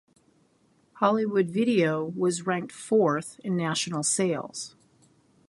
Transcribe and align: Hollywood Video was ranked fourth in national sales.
Hollywood 0.93 1.51
Video 1.51 2.03
was 2.05 2.47
ranked 2.47 2.71
fourth 2.73 3.39
in 3.43 3.55
national 3.55 4.01
sales. 4.01 4.75